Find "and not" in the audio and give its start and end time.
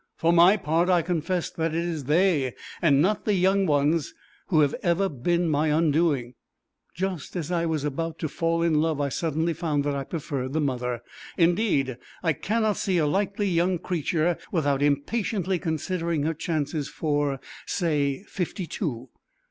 2.81-3.25